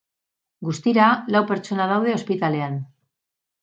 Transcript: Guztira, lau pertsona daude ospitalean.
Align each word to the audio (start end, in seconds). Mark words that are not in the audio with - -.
Guztira, 0.69 1.11
lau 1.37 1.43
pertsona 1.53 1.89
daude 1.95 2.19
ospitalean. 2.23 2.85